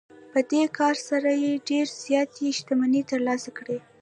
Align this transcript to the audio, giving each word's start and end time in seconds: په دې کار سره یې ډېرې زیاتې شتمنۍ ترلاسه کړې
په 0.31 0.39
دې 0.51 0.63
کار 0.77 0.95
سره 1.09 1.31
یې 1.43 1.53
ډېرې 1.69 1.93
زیاتې 2.05 2.45
شتمنۍ 2.57 3.01
ترلاسه 3.11 3.49
کړې 3.57 3.77